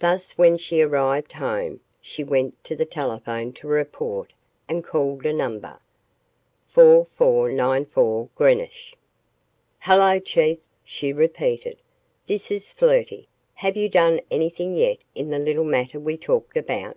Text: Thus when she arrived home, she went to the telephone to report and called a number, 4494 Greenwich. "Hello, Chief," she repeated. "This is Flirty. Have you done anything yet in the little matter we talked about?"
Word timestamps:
Thus 0.00 0.32
when 0.32 0.58
she 0.58 0.80
arrived 0.82 1.34
home, 1.34 1.78
she 2.00 2.24
went 2.24 2.64
to 2.64 2.74
the 2.74 2.84
telephone 2.84 3.52
to 3.52 3.68
report 3.68 4.32
and 4.68 4.82
called 4.82 5.24
a 5.24 5.32
number, 5.32 5.78
4494 6.70 8.28
Greenwich. 8.34 8.96
"Hello, 9.78 10.18
Chief," 10.18 10.58
she 10.82 11.12
repeated. 11.12 11.78
"This 12.26 12.50
is 12.50 12.72
Flirty. 12.72 13.28
Have 13.54 13.76
you 13.76 13.88
done 13.88 14.20
anything 14.32 14.74
yet 14.76 14.98
in 15.14 15.30
the 15.30 15.38
little 15.38 15.62
matter 15.62 16.00
we 16.00 16.16
talked 16.16 16.56
about?" 16.56 16.96